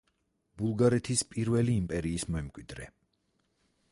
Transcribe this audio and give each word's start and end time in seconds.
ბულგარეთის 0.61 1.21
პირველი 1.33 1.77
იმპერიის 1.81 2.27
მემკვიდრე. 2.37 2.87